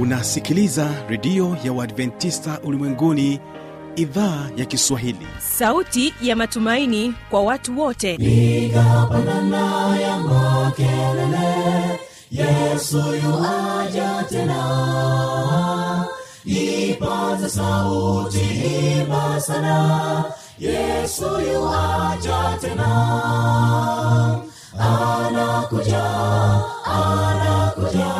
[0.00, 3.40] unasikiliza redio ya uadventista ulimwenguni
[3.96, 5.26] idhaa ya kiswahili.
[5.38, 8.16] Sauti ya matumaini kwa watu wote.
[8.16, 9.08] Piga
[10.00, 12.00] ya makelele
[12.30, 16.06] yesu yuaja tena.
[16.44, 18.40] Ipaze sauti
[19.00, 20.24] imba sana
[20.58, 22.90] yesu yuaja tena.
[24.78, 26.04] Anakuja
[26.84, 28.19] anakuja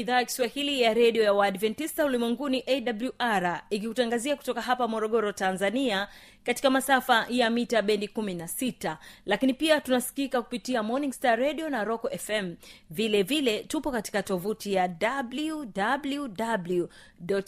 [0.00, 6.08] idhaa ya kiswahili ya redio ya waadventista ulimwenguni awr ikikutangazia kutoka hapa morogoro tanzania
[6.44, 12.08] katika masafa ya mita bendi 16 lakini pia tunasikika kupitia morning star radio na roco
[12.18, 12.54] fm
[12.90, 16.84] vile vile tupo katika tovuti ya www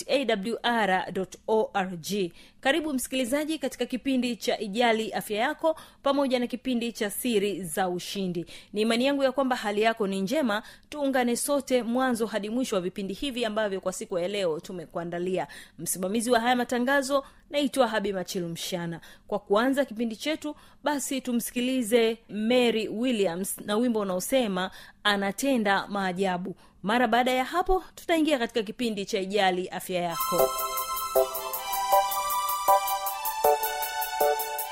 [0.08, 1.04] awr
[1.46, 2.32] org.
[2.60, 8.46] Karibu msikilizaji katika kipindi cha ijali afya yako pamoja na kipindi cha siri za ushindi.
[8.72, 10.62] Ni imani yangu ya kwamba hali yako ni njema.
[10.88, 15.46] Tuungane sote mwanzo mwisho wa vipindi hivi ambavyo kwa siku ya leo tumekuandalia.
[15.78, 23.58] Msimamizi wa haya matangazo naitwa habi machilumshana kwa kuanza kipindi chetu basi tumsikilize mary williams
[23.58, 24.70] na wimbo unaosema
[25.04, 26.54] anatenda maajabu.
[26.82, 30.48] Mara baada ya hapo tutaingia katika kipindi cha ijali afya yako.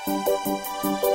[0.05, 1.08] anatenda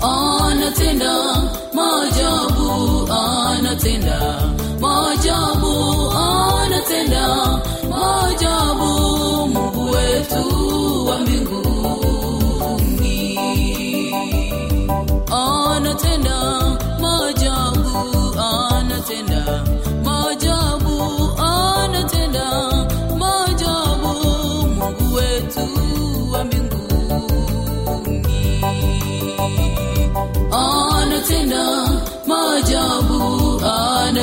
[0.00, 1.14] anatenda
[1.74, 2.68] maajabu
[3.12, 4.18] anatenda.
[4.80, 5.72] Maajabu
[6.18, 7.24] anatenda.
[7.90, 8.88] Maajabu
[9.48, 10.44] mungu wetu
[11.06, 11.58] wa mbinguni.
[15.30, 16.38] Anatenda
[17.00, 17.94] maajabu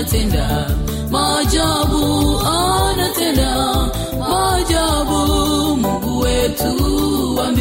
[0.01, 0.67] anatenda
[1.11, 3.55] maajabu anatenda
[4.19, 5.19] maajabu
[5.75, 7.51] mungu wetu wa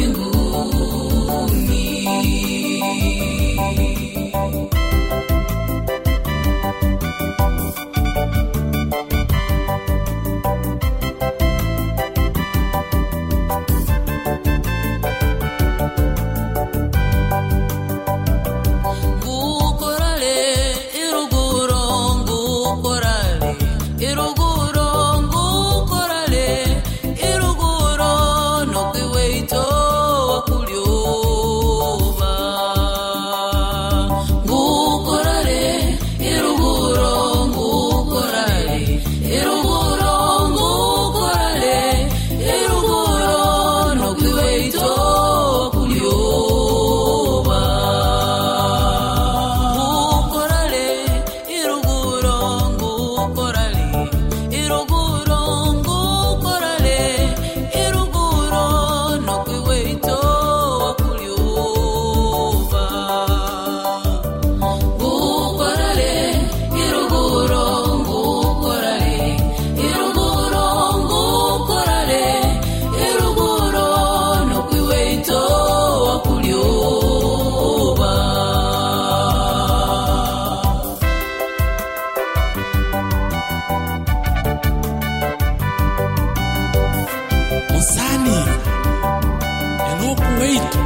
[90.41, 90.79] weitu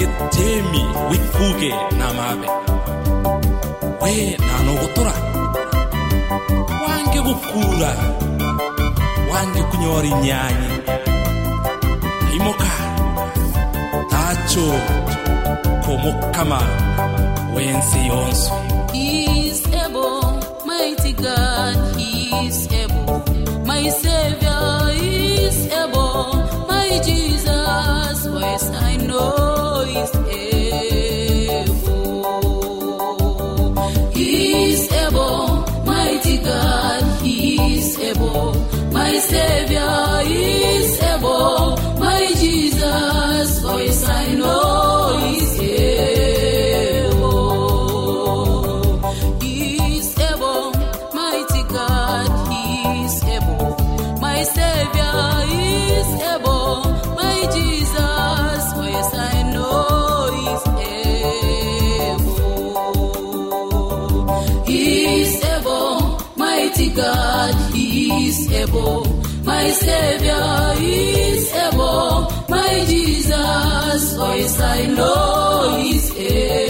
[0.00, 2.48] ikitemi wikuge namabe.
[4.02, 4.36] We
[6.86, 7.92] wange gukura
[9.32, 9.62] wange
[12.36, 12.70] imoka.
[14.10, 14.68] Tacho.
[15.86, 16.60] Komukama
[17.56, 18.52] wensi yonso
[19.74, 23.22] able, mighty God, He is able,
[23.66, 24.90] my Savior
[39.22, 44.71] Savior is able, my Jesus, voice I know
[68.72, 69.04] He.
[69.44, 76.62] My Savior is able, my Jesus, voice I know is able.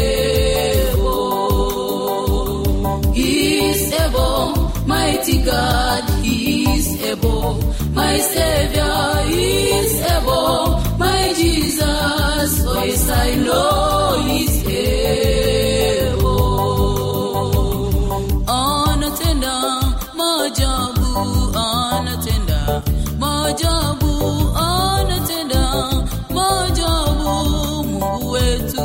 [3.13, 4.55] He is able,
[4.87, 7.61] mighty God, He is able.
[7.93, 14.72] My Savior is able, my Jesus, voice I know is able.
[24.57, 25.93] Anatenda
[26.35, 27.31] maajabu,
[27.85, 28.83] Mungu wetu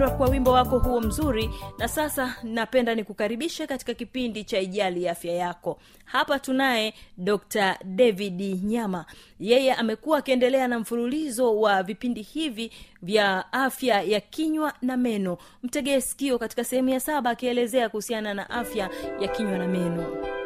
[0.00, 5.08] sana mpendwa kwa wimbo wako huo mzuri na sasa napenda nikukaribishe katika kipindi cha ijali
[5.08, 5.78] afya yako.
[6.04, 9.04] Hapa tunaye dr david nyama.
[9.40, 12.70] Yeye amekuwa akiendelea na mfululizo wa vipindi hivi
[13.02, 15.38] vya afya ya kinywa na meno.
[15.62, 20.39] Mtegee sikio katika sehemu ya saba akielezea kuhusiana na afya ya kinywa na meno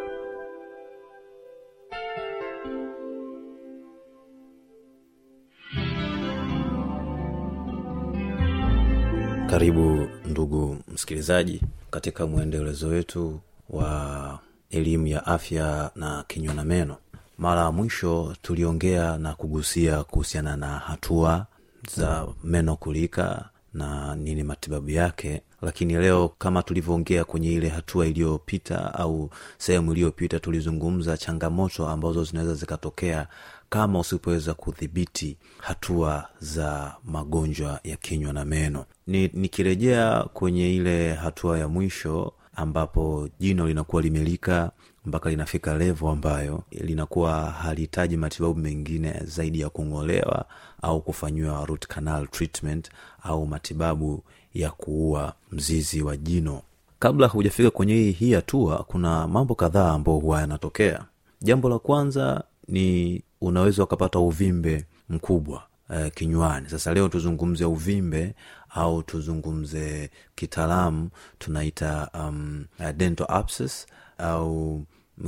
[9.55, 13.41] karibu ndugu msikilizaji katika mwendelezo wetu
[13.71, 14.39] wa
[14.71, 16.97] elimu ya afya na kinywa na meno.
[17.39, 21.47] Mara ya mwisho tuliongea na kugusia kuhusiana na hatua
[21.97, 28.95] za meno kulika na nini matibabu yake lakini leo kama tulivyoongea kwenye ile hatua iliyopita
[28.95, 33.27] au sehemu iliyopita tulizungumza changamoto ambazo zinaweza zikatokea
[33.75, 38.85] kama usipoweza kudhibiti hatua za magonjwa ya kinywa na meno.
[39.07, 44.71] Ni nikirejea kwenye ile hatua ya mwisho ambapo jino linakuwa limelika
[45.07, 50.45] mpaka linafika levo ambayo linakuwa halihitaji matibabu mengine zaidi ya kung'olewa
[50.83, 52.91] au kufanyiwa root canal treatment
[53.23, 54.23] au matibabu
[54.55, 56.63] ya kuua mzizi wa jino.
[56.99, 61.05] Kabla hujafika kwenye hii hatua kuna mambo kadhaa ambayo huwa yanatokea.
[61.43, 66.69] Jambo la kwanza ni unaweza ukapata uvimbe mkubwa uh, kinywani.
[66.71, 68.35] Sasa leo tuzungumze uvimbe
[68.71, 73.87] au tuzungumze kitaalamu tunaita um, uh, dental abscess
[74.19, 74.83] au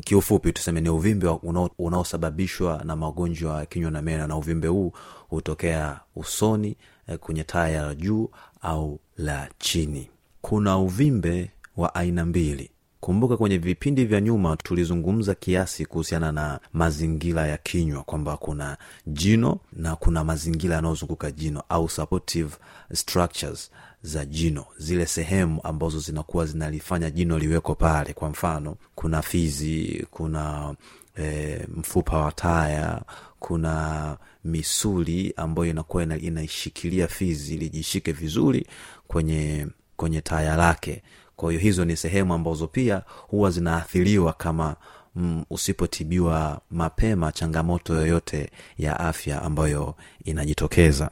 [0.04, 4.26] kiufupi tuseme ni uvimbe unao- unaosababishwa na magonjwa ya kinywa na meno.
[4.26, 4.92] Na uvimbe huu
[5.28, 6.76] hutokea usoni
[7.08, 8.30] eh, kwenye taya la juu
[8.62, 10.10] au la chini.
[10.42, 12.70] Kuna uvimbe wa aina mbili
[13.06, 19.58] kumbuka kwenye vipindi vya nyuma tulizungumza kiasi kuhusiana na mazingira ya kinywa kwamba kuna jino
[19.72, 22.50] na kuna mazingira yanayozunguka jino au supportive
[22.92, 23.70] structures
[24.02, 28.12] za jino zile sehemu ambazo zinakuwa zinalifanya jino liweko pale.
[28.12, 30.74] Kwa mfano kuna fizi kuna
[31.18, 33.02] e, mfupa wa taya
[33.38, 38.66] kuna misuli ambayo inakuwa inaishikilia fizi lijishike vizuri
[39.08, 41.02] kwenye kwenye taya lake
[41.36, 44.76] kwa hiyo hizo ni sehemu ambazo pia huwa zinaathiriwa kama
[45.14, 51.10] mm, usipotibiwa mapema changamoto yoyote ya afya ambayo inajitokeza.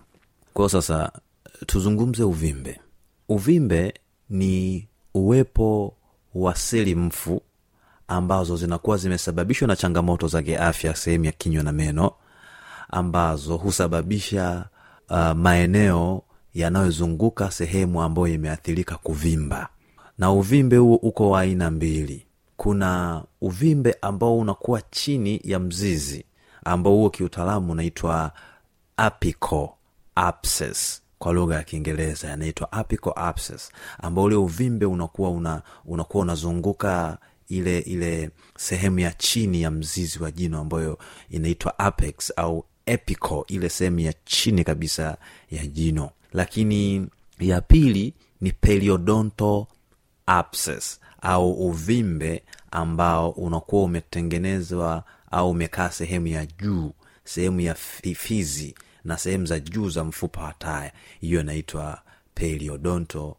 [0.55, 1.13] Kwao sasa
[1.67, 2.81] tuzungumze uvimbe.
[3.29, 3.95] Uvimbe
[4.31, 5.97] ni uwepo
[6.35, 7.43] wa seli mfu
[8.09, 12.13] ambazo zinakuwa zimesababishwa na changamoto za kiafya sehemu ya kinywa na meno
[12.91, 14.65] ambazo husababisha
[15.11, 16.23] uh, maeneo
[16.55, 19.69] yanayozunguka sehemu ambayo imeathirika kuvimba
[20.19, 22.27] na uvimbe huo uko wa aina mbili.
[22.57, 26.25] Kuna uvimbe ambao unakuwa chini ya mzizi
[26.65, 28.33] ambao huo kiutaalamu unaitwa
[28.97, 29.77] apico
[30.15, 37.19] abscess kwa lugha ya kiingereza yanaitwa apico abscess ambao ule uvimbe unakuwa una, unakuwa unazunguka
[37.49, 40.99] ile ile sehemu ya chini ya mzizi wa jino ambayo
[41.31, 45.17] inaitwa apex au epico ile sehemu ya chini kabisa
[45.51, 46.11] ya jino.
[46.33, 47.07] Lakini
[47.41, 49.65] ya pili ni periodontal
[50.27, 56.93] abscess au uvimbe ambao unakuwa umetengenezwa au umekaa sehemu ya juu
[57.25, 57.75] sehemu ya
[58.15, 60.93] fizi na sehemu za juu za mfupa wa taya.
[61.21, 62.03] Hiyo inaitwa
[62.35, 63.37] periodonto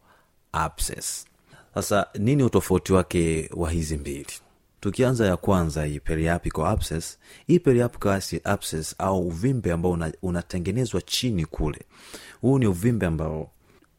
[0.52, 1.26] abscess.
[1.74, 4.28] Sasa nini utofauti wake wa hizi mbili?
[4.80, 11.46] Tukianza ya kwanza hii periapical abscess hii periapical abscess au uvimbe ambao una- unatengenezwa chini
[11.46, 11.82] kule.
[12.42, 13.52] Huu ni uvimbe ambao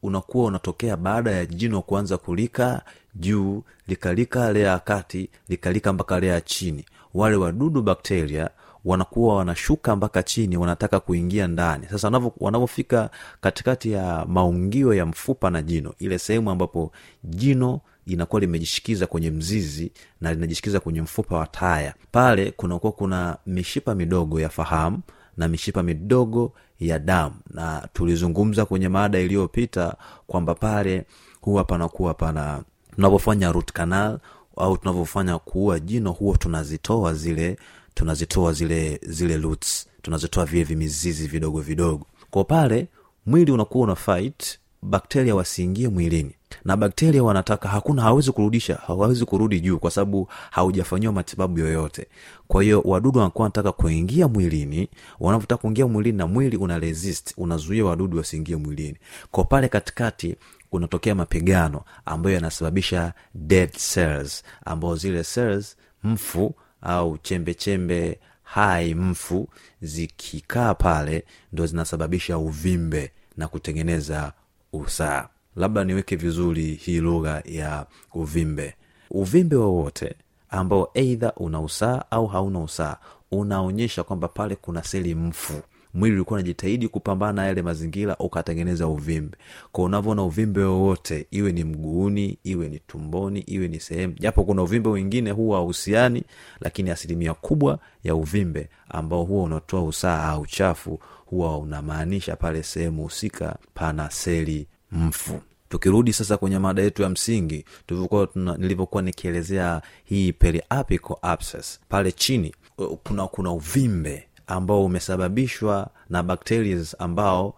[0.03, 2.81] unakuwa unatokea baada ya jino kuanza kulika
[3.15, 6.85] juu likalika lea ya kati likalika mpaka lea ya chini.
[7.13, 8.49] Wale wadudu bakteria
[8.85, 11.85] wanakuwa wanashuka mpaka chini wanataka kuingia ndani.
[11.91, 13.09] Sasa wanavyo- wanavyofika
[13.41, 16.91] katikati ya maungio ya mfupa na jino ile sehemu ambapo
[17.23, 21.93] jino inakuwa limejishikiza kwenye mzizi na linajishikiza kwenye mfupa wa taya.
[22.11, 24.99] Pale kunakuwa kuna mishipa midogo ya fahamu
[25.37, 27.35] na mishipa midogo ya damu.
[27.53, 29.95] Na tulizungumza kwenye maada iliyopita
[30.27, 31.05] kwamba pale
[31.41, 32.63] huwa panakuwa pana
[32.95, 34.19] tunapofanya canal
[34.57, 37.57] au tunavyofanya kuua jino huwa tunazitoa zile
[37.93, 39.87] tunazitoa zile zile roots.
[40.01, 42.05] Tunazitoa vile vimizizi vidogo vidogo.
[42.31, 42.87] Kwa pale
[43.25, 46.31] mwili unakuwa una fight bakteria wasiingie mwilini
[46.67, 52.07] na bakteria wanataka hakuna hawezi kurudisha hawezi kurudi juu kwa sababu haujafanyiwa matibabu yoyote.
[52.47, 57.85] Kwa hiyo wadudu wanakuwa wanataka kuingia mwilini wanavyotaka kuingia mwilini na mwili una resist unazuia
[57.85, 58.97] wadudu wasiingie mwilini.
[59.31, 60.35] Kwa pale katikati
[60.69, 69.49] kunatokea mapigano ambayo yanasababisha dead cells ambao zile cells mfu au chembe chembe hai mfu
[69.81, 74.33] zikikaa pale ndo zinasababisha uvimbe na kutengeneza
[74.73, 78.73] usaa labda niweke vizuri hii lugha ya uvimbe.
[79.11, 80.15] Uvimbe wowote
[80.49, 82.97] ambao eidha una usaa au hauna usaa
[83.31, 85.53] unaonyesha kwamba pale kuna seli mfu.
[85.93, 89.37] Mwili ulikuwa unajitahidi kupambana na yale mazingira ukatengeneza uvimbe.
[89.71, 94.63] Kwa unavyoona uvimbe wowote iwe ni mguuni iwe ni tumboni iwe ni sehemu japo kuna
[94.63, 96.23] uvimbe wengine huwa hauhusiani
[96.61, 103.03] lakini asilimia kubwa ya uvimbe ambao huwa unatoa usaa au chafu huwa unamaanisha pale sehemu
[103.03, 110.31] husika pana seli mfu tukirudi sasa kwenye mada yetu ya msingi tulivyokuwa nilivyokuwa nikielezea hii
[110.33, 112.55] periapical abscess pale chini
[113.03, 117.53] kuna kuna uvimbe ambao umesababishwa na bacteria ambao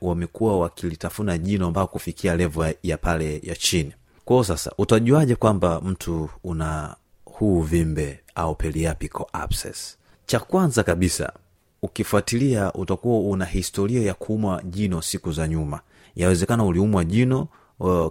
[0.00, 3.92] wamekuwa wakilitafuna jino mpaka kufikia levo ya, ya pale ya chini.
[4.24, 9.96] Kwao sasa utajuaje kwamba mtu una huu uvimbe au periapical abscess?
[10.26, 11.32] Cha kwanza kabisa
[11.88, 15.80] ukifuatilia utakuwa una historia ya kuumwa jino siku za nyuma.
[16.16, 17.48] Yawezekana uliumwa jino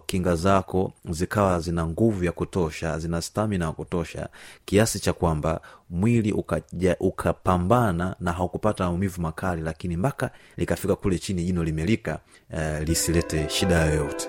[0.06, 4.30] kinga zako zikawa zina nguvu ya kutosha zina stamina ya kutosha
[4.66, 11.44] kiasi cha kwamba mwili ukaja- ukapambana na haukupata maumivu makali lakini mpaka likafika kule chini
[11.44, 12.20] jino limelika
[12.54, 14.28] uh, lisilete shida yoyote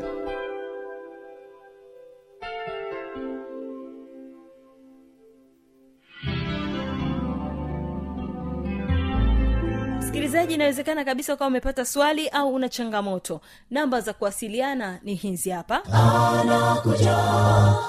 [10.44, 13.40] msikilizaji inawezekana kabisa ukawa umepata swali au una changamoto.
[13.70, 15.82] Namba za kuwasiliana ni hizi hapa.
[15.84, 17.16] Anakuja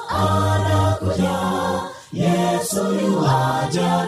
[0.10, 1.36] anakuja.
[2.14, 2.86] Yesu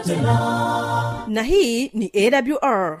[0.06, 1.24] tena.
[1.28, 3.00] Na hii ni awr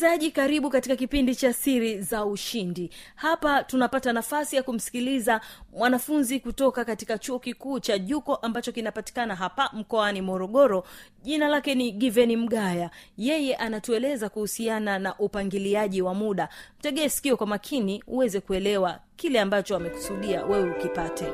[0.00, 2.90] msikilizaji karibu katika kipindi cha siri za ushindi.
[3.14, 5.40] Hapa tunapata nafasi ya kumsikiliza
[5.72, 10.84] mwanafunzi kutoka katika chuo kikuu cha juko ambacho kinapatikana hapa mkoani morogoro.
[11.22, 12.90] Jina lake ni giveni mgaya.
[13.16, 16.48] Yeye anatueleza kuhusiana na upangiliaji wa muda.
[16.78, 21.24] Mtegee sikio kwa makini uweze kuelewa kile ambacho amekusudia wewe ukipate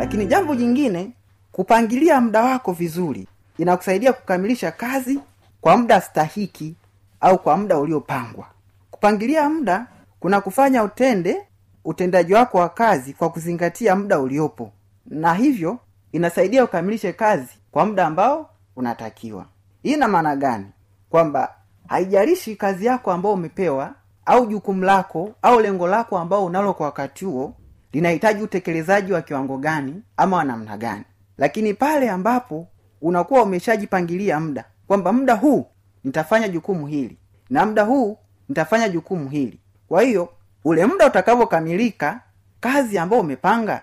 [0.00, 1.10] lakini jambo jingine
[1.52, 3.28] kupangilia muda wako vizuri
[3.58, 5.20] inakusaidia kukamilisha kazi
[5.60, 6.74] kwa muda stahiki
[7.20, 8.46] au kwa muda uliopangwa.
[8.90, 9.86] Kupangilia muda
[10.20, 11.36] kuna kufanya utende
[11.84, 14.72] utendaji wako wa kazi kwa kuzingatia muda uliopo.
[15.06, 15.78] Na hivyo
[16.12, 19.46] inasaidia ukamilishe kazi kwa muda ambao unatakiwa.
[19.82, 20.66] Hii ina maana gani?
[21.10, 21.54] Kwamba
[21.88, 23.94] haijalishi kazi yako ambao umepewa
[24.26, 27.54] au jukumu lako au lengo lako ambao unalo kwa wakati huo
[27.92, 31.04] linahitaji utekelezaji wa kiwango gani ama wa namna gani.
[31.38, 32.68] Lakini pale ambapo
[33.00, 35.66] unakuwa umeshajipangilia muda kwamba muda huu
[36.04, 37.18] nitafanya jukumu hili
[37.50, 38.18] na muda huu
[38.48, 39.60] nitafanya jukumu hili.
[39.88, 40.28] Kwa hiyo
[40.64, 42.20] ule muda utakavyokamilika
[42.60, 43.82] kazi ambayo umepanga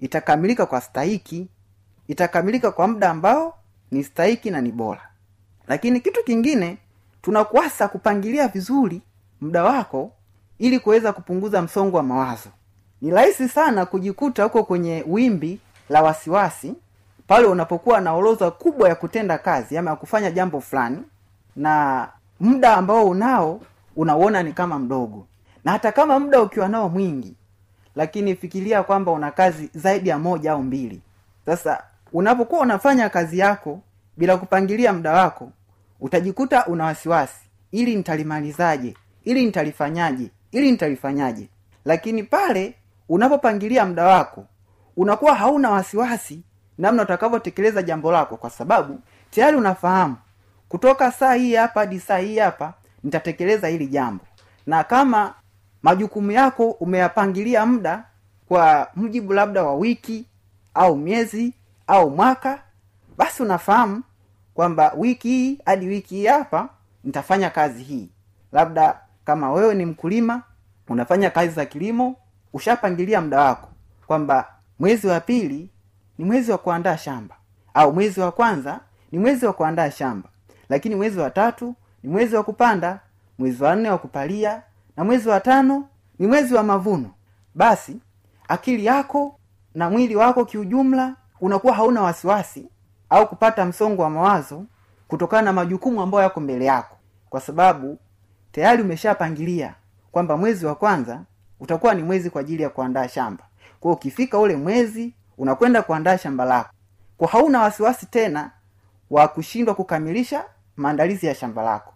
[0.00, 1.48] itakamilika kwa stahiki.
[2.08, 3.54] Itakamilika kwa muda ambao
[3.90, 5.08] ni stahiki na ni bora.
[5.68, 6.78] Lakini kitu kingine
[7.22, 9.02] tunakuasa kupangilia vizuri
[9.40, 10.12] muda wako
[10.58, 12.48] ili kuweza kupunguza msongo wa mawazo
[13.02, 16.74] ni rahisi sana kujikuta huko kwenye wimbi la wasiwasi
[17.26, 21.02] pale unapokuwa na orodha kubwa ya kutenda kazi ama ya kufanya jambo fulani
[21.56, 22.08] na
[22.40, 23.60] muda ambao unao
[23.96, 25.26] unauona ni kama mdogo.
[25.64, 27.34] Na hata kama muda ukiwa nao mwingi
[27.96, 31.00] lakini fikiria kwamba una kazi zaidi ya moja au mbili.
[31.46, 31.82] Sasa
[32.12, 33.80] unapokuwa unafanya kazi yako
[34.16, 35.50] bila kupangilia muda wako
[36.00, 37.44] utajikuta una wasiwasi.
[37.72, 40.30] Ili nitalimalizaje ili nitalifanyaje?
[40.52, 41.48] Ili nitalifanyaje?
[41.84, 42.74] Lakini pale
[43.08, 44.44] unapopangilia muda wako
[44.96, 46.42] unakuwa hauna wasiwasi
[46.78, 50.16] namna utakavyotekeleza jambo lako kwa sababu tayari unafahamu
[50.68, 54.24] kutoka saa hii hapa hadi saa hii hapa nitatekeleza hili jambo.
[54.66, 55.34] Na kama
[55.82, 58.04] majukumu yako umeyapangilia muda
[58.48, 60.26] kwa mjibu labda wa wiki
[60.74, 61.54] au miezi
[61.86, 62.58] au mwaka
[63.16, 64.02] basi unafahamu
[64.54, 66.68] kwamba wiki hii hadi wiki hii hapa
[67.04, 68.08] nitafanya kazi hii.
[68.52, 70.42] Labda kama wewe ni mkulima
[70.88, 72.16] unafanya kazi za kilimo
[72.54, 73.68] ushapangilia muda wako
[74.06, 74.46] kwamba
[74.78, 75.70] mwezi wa pili
[76.18, 77.36] ni mwezi wa kuandaa shamba
[77.74, 78.80] au mwezi wa kwanza
[79.12, 80.28] ni mwezi wa kuandaa shamba
[80.68, 83.00] lakini mwezi wa tatu ni mwezi wa kupanda
[83.38, 84.62] mwezi wa nne wa kupalia
[84.96, 87.10] na mwezi wa tano ni mwezi wa mavuno
[87.54, 87.96] basi
[88.48, 89.38] akili yako
[89.74, 92.68] na mwili wako kiujumla unakuwa hauna wasiwasi
[93.10, 94.64] au kupata msongo wa mawazo
[95.08, 96.96] kutokana na majukumu ambayo yako mbele yako
[97.30, 97.98] kwa sababu
[98.52, 99.74] tayari umeshapangilia
[100.12, 101.20] kwamba mwezi wa kwanza
[101.64, 103.44] utakuwa ni mwezi kwa ajili ya kuandaa shamba.
[103.80, 106.70] Kwa ukifika ule mwezi unakwenda kuandaa shamba lako.
[107.18, 108.50] Kwa hauna wasiwasi tena
[109.10, 110.44] wa kushindwa kukamilisha
[110.76, 111.92] maandalizi ya shamba lako.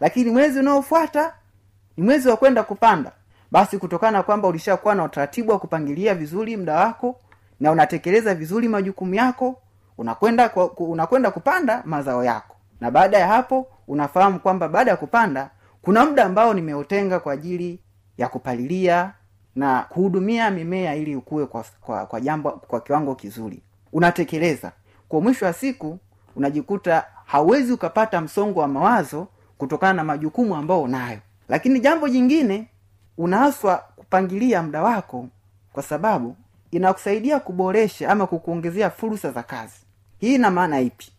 [0.00, 1.32] Lakini mwezi unaofuata
[1.96, 3.12] ni mwezi wa kwenda kupanda.
[3.50, 7.20] Basi kutokana na kwamba ulishakuwa na utaratibu wa kupangilia vizuri muda wako
[7.60, 9.60] na unatekeleza vizuri majukumu yako
[9.98, 12.56] unakwenda unakwenda kupanda mazao yako.
[12.80, 15.50] Na baada ya hapo unafahamu kwamba baada ya kupanda
[15.82, 17.80] kuna muda ambao nimeutenga kwa ajili
[18.18, 19.12] ya kupalilia
[19.54, 23.62] na kuhudumia mimea ili ukue kwa, kwa, kwa jambo kwa kiwango kizuri.
[23.92, 24.72] Unatekeleza.
[25.08, 25.98] Kwa mwisho wa siku
[26.36, 29.26] unajikuta hauwezi ukapata msongo wa mawazo
[29.58, 31.18] kutokana na majukumu ambao unayo.
[31.48, 32.68] Lakini jambo jingine
[33.18, 35.28] unaaswa kupangilia muda wako
[35.72, 36.36] kwa sababu
[36.70, 39.74] inakusaidia kuboresha ama kukuongezea fursa za kazi.
[40.18, 41.12] Hii ina maana ipi?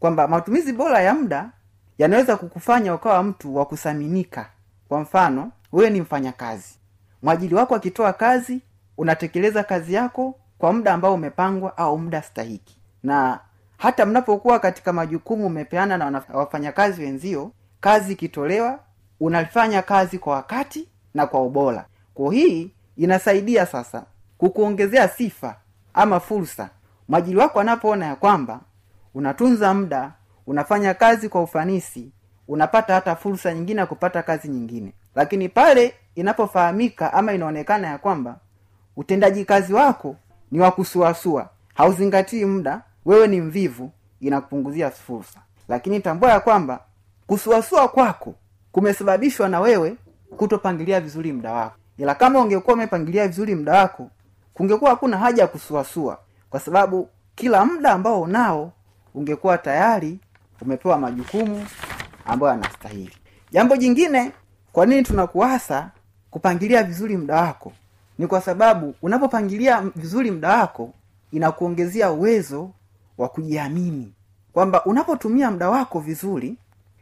[0.00, 1.50] Kwamba matumizi bora ya muda
[1.98, 4.46] yanaweza kukufanya ukawa mtu wa kuthaminika
[4.88, 6.78] kwa mfano wewe ni mfanyakazi.
[7.22, 8.60] Mwajili wako akitoa kazi
[8.98, 12.78] unatekeleza kazi yako kwa muda ambao umepangwa au muda stahiki.
[13.02, 13.40] Na
[13.78, 18.78] hata mnapokuwa katika majukumu umepeana na wafanyakazi wenzio kazi ikitolewa
[19.20, 21.84] unafanya kazi kwa wakati na kwa ubora.
[22.14, 24.04] Kwa hii inasaidia sasa
[24.38, 25.56] kukuongezea sifa
[25.94, 26.70] ama fursa.
[27.08, 28.60] Mwajili wako anapoona ya kwamba
[29.14, 30.12] unatunza muda
[30.46, 32.12] unafanya kazi kwa ufanisi
[32.48, 38.36] unapata hata fursa nyingine ya kupata kazi nyingine lakini pale inapofahamika ama inaonekana ya kwamba
[38.96, 40.16] utendaji kazi wako
[40.50, 45.38] ni wa kusuasua hauzingatii muda wewe ni mvivu inakupunguzia fursa.
[45.68, 46.80] Lakini tambua ya kwamba
[47.26, 48.34] kusuasua kwako
[48.72, 49.96] kumesababishwa na wewe
[50.36, 51.76] kutopangilia vizuri muda wako.
[51.98, 54.10] Ila kama ungekuwa umepangilia vizuri muda wako
[54.54, 56.18] kungekuwa hakuna haja ya kusuasua
[56.50, 58.72] kwa sababu kila muda ambao unao
[59.14, 60.18] ungekuwa tayari
[60.60, 61.66] umepewa majukumu
[62.26, 63.16] ambayo yanastahili.
[63.50, 64.32] Jambo jingine
[64.72, 65.90] kwa nini tunakuasa
[66.30, 67.72] kupangilia vizuri muda wako?
[68.18, 70.92] Ni kwa sababu unapopangilia vizuri muda wako
[71.32, 72.70] inakuongezea uwezo
[73.18, 74.12] wa kujiamini.
[74.52, 76.56] Kwamba unapotumia muda wako vizuri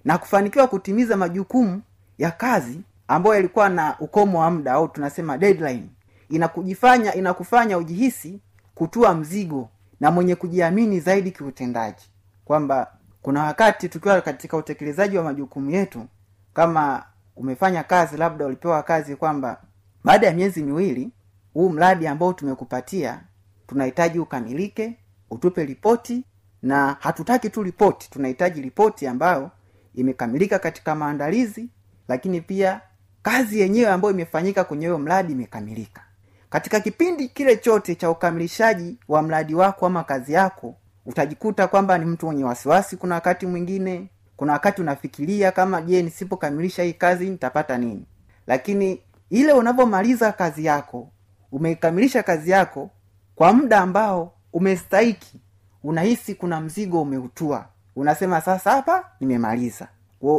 [0.05, 1.83] na kufanikiwa kutimiza majukumu
[2.19, 5.89] ya kazi ambayo yalikuwa na ukomo wa muda au tunasema deadline
[6.31, 8.41] inakujifanya inakufanya ujihisi
[8.75, 9.69] kutua mzigo
[10.01, 12.11] na mwenye kujiamini zaidi kiutendaji.
[12.45, 16.07] Kwamba kuna wakati tukiwa katika utekelezaji wa majukumu yetu
[16.55, 17.03] kama
[17.45, 19.61] umefanya kazi labda ulipewa kazi kwamba
[20.05, 21.11] baada ya miezi miwili
[21.55, 23.21] huu mradi ambao tumekupatia
[23.67, 24.97] tunahitaji ukamilike
[25.31, 26.25] utupe ripoti
[26.63, 29.51] na hatutaki tu ripoti tunahitaji ripoti ambayo
[29.95, 31.69] imekamilika katika maandalizi
[32.09, 32.81] lakini pia
[33.23, 36.03] kazi yenyewe ambayo imefanyika kwenye huyo mradi imekamilika.
[36.51, 40.75] Katika kipindi kile chote cha ukamilishaji wa mradi wako ama kazi yako
[41.07, 46.83] utajikuta kwamba ni mtu mwenye wasiwasi kuna wakati mwingine kuna wakati unafikiria kama je nisipokamilisha
[46.83, 48.05] hii kazi nitapata nini?
[48.47, 51.11] Lakini ile unavyomaliza kazi yako
[51.53, 52.91] umeikamilisha kazi yako
[53.35, 55.41] kwa muda ambao umestahiki
[55.85, 57.67] unahisi kuna mzigo umeutua.
[57.97, 59.89] Unasema sasa hapa nimemaliza.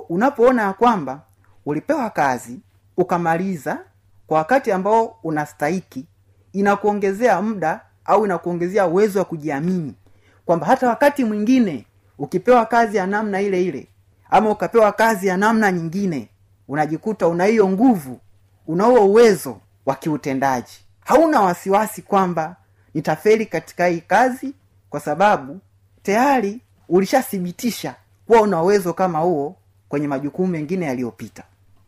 [0.10, 1.22] Unapoona ya kwamba
[1.66, 2.60] ulipewa kazi
[2.98, 3.80] ukamaliza
[4.28, 6.06] kwa wakati ambao unastahiki
[6.54, 9.96] inakuongezea muda au inakuongezea uwezo wa kujiamini.
[10.46, 11.86] Kwamba hata wakati mwingine
[12.26, 13.88] ukipewa kazi ya namna ile ile
[14.30, 16.30] ama ukapewa kazi ya namna nyingine
[16.68, 18.20] unajikuta una hiyo nguvu
[18.68, 20.86] unao uwezo wa kiutendaji.
[21.06, 22.56] Hauna wasiwasi kwamba
[22.94, 24.54] nitafeli katika hii kazi
[24.90, 25.60] kwa sababu
[26.04, 27.96] tayari ulishathibitisha
[28.28, 29.56] kuwa una uwezo kama huo
[29.90, 31.44] kwenye majukumu mengine yaliyopita.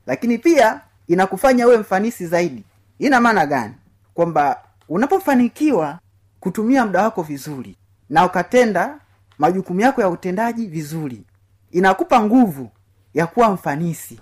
[0.08, 2.63] Lakini pia inakufanya uwe mfanisi zaidi.
[3.00, 3.74] Ina maana gani?
[4.13, 6.00] Kwamba unapofanikiwa
[6.39, 7.76] kutumia muda wako vizuri
[8.10, 8.98] na ukatenda
[9.43, 11.23] majukumu yako ya utendaji vizuri
[11.71, 12.69] inakupa nguvu
[13.13, 14.19] ya kuwa mfanisi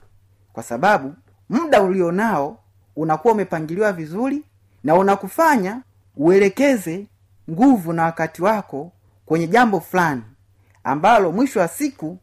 [0.53, 1.15] kwa sababu
[1.49, 2.57] muda ulionao
[2.95, 4.43] unakuwa umepangiliwa vizuri
[4.83, 5.81] na unakufanya
[6.17, 7.05] uelekeze
[7.49, 8.91] nguvu na wakati wako
[9.25, 10.23] kwenye jambo fulani
[10.83, 12.17] ambalo mwisho wa siku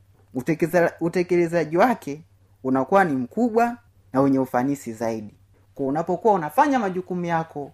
[1.01, 2.23] utekelezaji wake
[2.65, 3.77] unakuwa ni mkubwa
[4.13, 5.35] na wenye ufanisi zaidi.
[5.75, 7.73] Kwa unapokuwa unafanya majukumu yako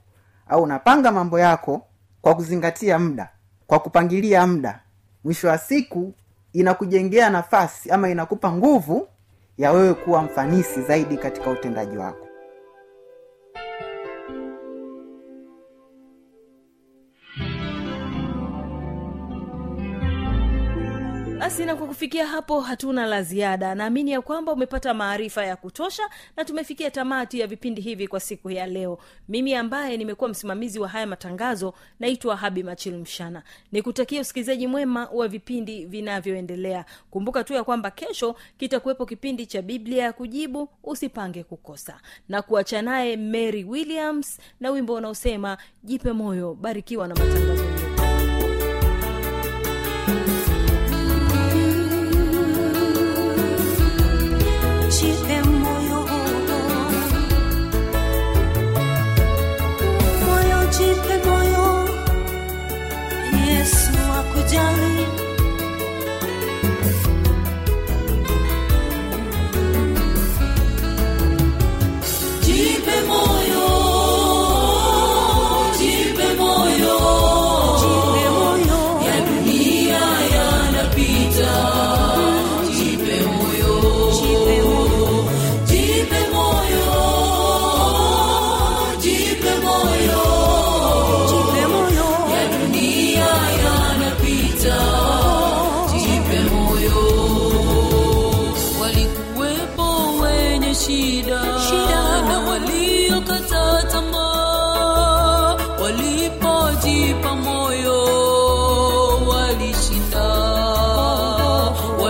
[0.49, 1.87] au unapanga mambo yako
[2.23, 3.29] kwa kuzingatia muda
[3.67, 4.81] kwa kupangilia muda
[5.25, 6.15] mwisho wa siku
[6.53, 9.09] inakujengea nafasi ama inakupa nguvu
[9.59, 12.24] ya wewe kuwa mfanisi zaidi katika utendaji wako
[21.55, 23.75] basi na kwa kufikia hapo hatuna la ziada.
[23.75, 26.03] Naamini ya kwamba umepata maarifa ya kutosha
[26.37, 28.99] na tumefikia tamati ya vipindi hivi kwa siku ya leo.
[29.29, 33.43] Mimi ambaye nimekuwa msimamizi wa haya matangazo naitwa habi machil mshana.
[33.73, 36.85] Nikutakia usikilizaji mwema wa vipindi vinavyoendelea.
[37.11, 42.01] Kumbuka tu ya kwamba kesho kitakuwepo kipindi cha biblia ya kujibu usipange kukosa.
[42.29, 47.65] Na kuacha naye mary williams na wimbo unaosema jipe moyo barikiwa na matangazo.
[47.65, 47.94] yetu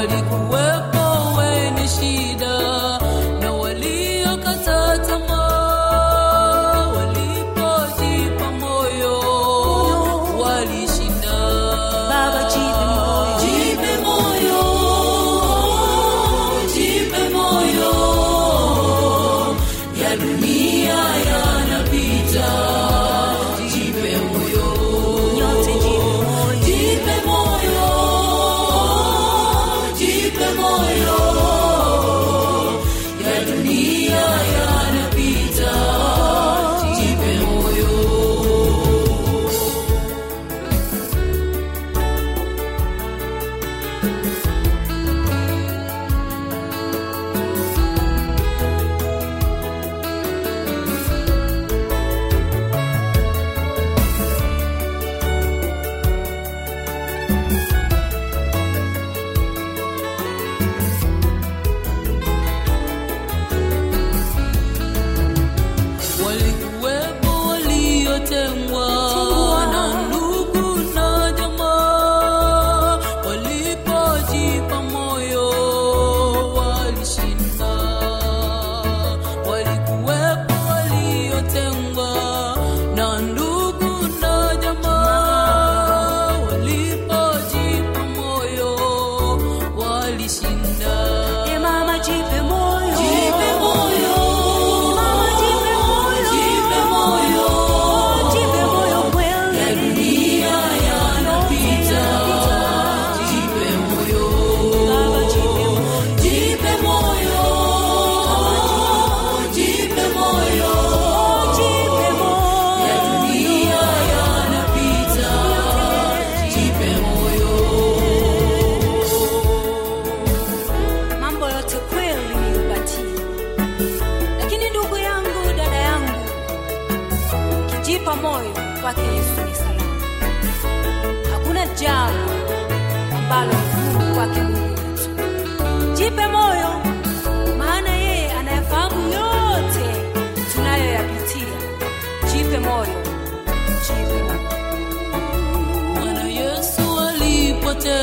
[0.04, 0.43] Alikum.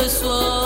[0.09, 0.60] 说。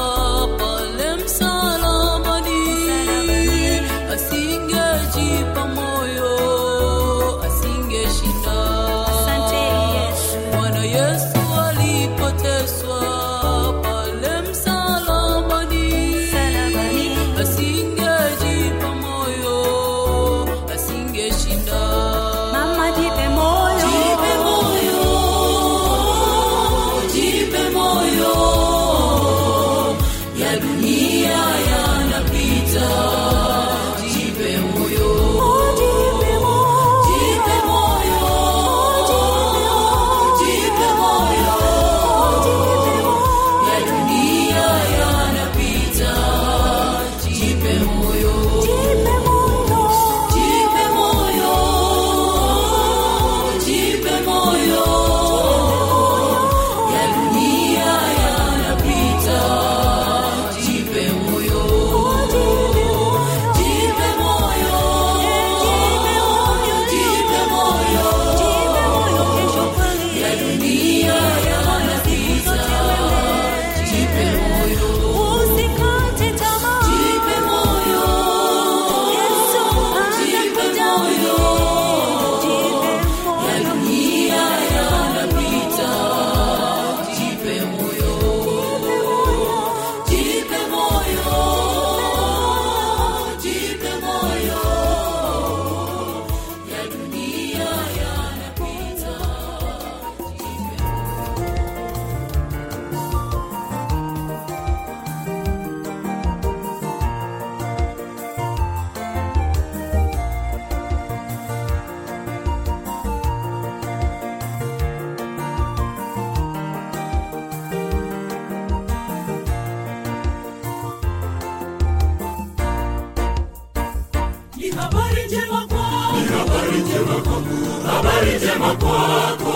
[128.26, 129.54] Habari njema kwako.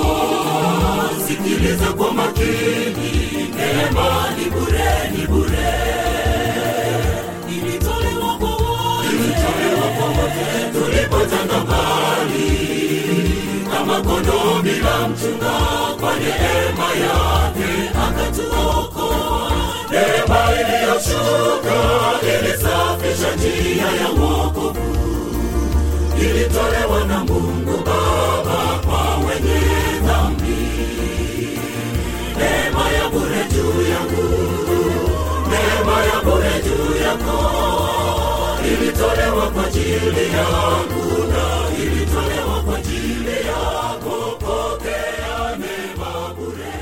[1.28, 3.12] Sikiliza kwa makini.
[3.56, 5.74] Neema ni bure, ni bure.
[7.50, 9.10] Ilitolewa kwa wote.
[9.10, 10.46] Ilitolewa kwa wote.
[10.74, 12.50] Tulipotanga mbali.
[13.74, 15.52] Kama kondoo bila mchunga.
[16.00, 19.52] Kwa neema yake akatuokoa.
[19.92, 21.78] Neema iliyoshuka
[22.22, 24.80] ilisafisha njia ya wokovu
[26.22, 29.60] ilitolewa na Mungu Baba kwa wenye
[30.06, 30.58] dhambi.
[32.38, 34.28] Neema ya bure juu yangu,
[35.52, 37.38] neema ya bure juu yako,
[38.68, 41.44] ilitolewa kwa ajili yangu na
[41.84, 42.39] ilitolewa